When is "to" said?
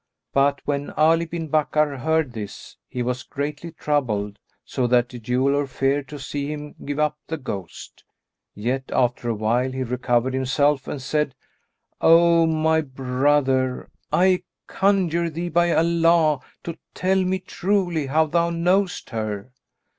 6.07-6.17, 16.63-16.79